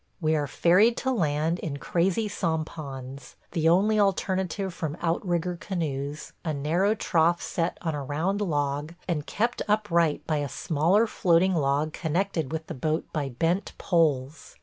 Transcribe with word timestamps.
We 0.19 0.35
are 0.35 0.47
ferried 0.47 0.97
to 0.97 1.11
land 1.11 1.59
in 1.59 1.77
crazy 1.77 2.27
sampans, 2.27 3.35
the 3.51 3.69
only 3.69 3.99
alternative 3.99 4.73
from 4.73 4.97
out 4.99 5.23
rigger 5.23 5.55
canoes– 5.57 6.33
a 6.43 6.55
narrow 6.55 6.95
trough 6.95 7.39
set 7.39 7.77
on 7.83 7.93
a 7.93 8.01
round 8.03 8.41
log 8.41 8.95
and 9.07 9.27
kept 9.27 9.61
upright 9.67 10.25
by 10.25 10.37
a 10.37 10.49
smaller 10.49 11.05
floating 11.05 11.53
log 11.53 11.93
connected 11.93 12.51
with 12.51 12.65
the 12.65 12.73
boat 12.73 13.05
by 13.13 13.29
bent 13.29 13.73
poles. 13.77 14.55